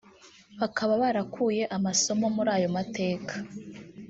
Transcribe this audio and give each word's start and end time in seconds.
bakaba 0.59 0.93
barakuye 1.03 1.63
amasomo 1.77 2.25
muri 2.35 2.49
ayo 2.57 2.69
mateka 2.77 3.33